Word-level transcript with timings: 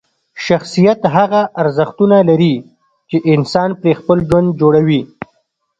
شخصیت 0.45 0.99
هغه 1.15 1.41
ارزښتونه 1.61 2.17
لري 2.29 2.55
چې 3.09 3.17
انسان 3.33 3.69
پرې 3.81 3.91
خپل 3.99 4.17
ژوند 4.27 4.49
جوړوي. 4.59 5.01